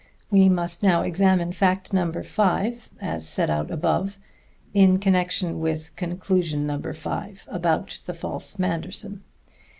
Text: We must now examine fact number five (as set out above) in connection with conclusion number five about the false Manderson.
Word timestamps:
We 0.31 0.49
must 0.49 0.81
now 0.81 1.03
examine 1.03 1.51
fact 1.51 1.93
number 1.93 2.23
five 2.23 2.89
(as 2.99 3.27
set 3.27 3.51
out 3.51 3.69
above) 3.69 4.17
in 4.73 4.97
connection 4.97 5.59
with 5.59 5.95
conclusion 5.95 6.65
number 6.65 6.95
five 6.95 7.43
about 7.47 7.99
the 8.07 8.15
false 8.15 8.57
Manderson. 8.57 9.21